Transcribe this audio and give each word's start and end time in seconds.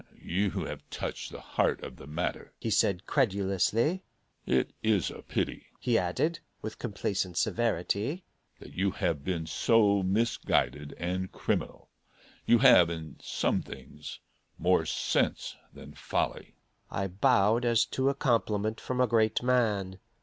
"You 0.23 0.49
have 0.65 0.81
touched 0.89 1.31
the 1.31 1.41
heart 1.41 1.83
of 1.83 1.97
the 1.97 2.07
matter," 2.07 2.53
he 2.59 2.71
said 2.71 3.05
credulously. 3.05 4.01
"It 4.47 4.73
is 4.81 5.11
a 5.11 5.21
pity," 5.21 5.67
he 5.79 5.95
added, 5.95 6.39
with 6.59 6.79
complacent 6.79 7.37
severity, 7.37 8.25
"that 8.59 8.73
you 8.73 8.89
have 8.89 9.23
been 9.23 9.45
so 9.45 10.01
misguided 10.01 10.95
and 10.97 11.31
criminal; 11.31 11.87
you 12.47 12.57
have, 12.57 12.89
in 12.89 13.17
some 13.21 13.61
things, 13.61 14.19
more 14.57 14.87
sense 14.87 15.55
than 15.71 15.93
folly." 15.93 16.55
I 16.89 17.05
bowed 17.05 17.63
as 17.63 17.85
to 17.93 18.09
a 18.09 18.15
compliment 18.15 18.81
from 18.81 18.99
a 18.99 19.05
great 19.05 19.43
man. 19.43 19.99